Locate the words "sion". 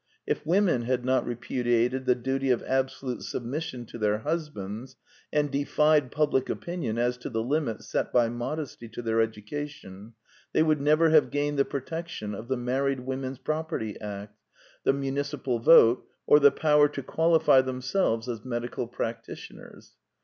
3.61-3.85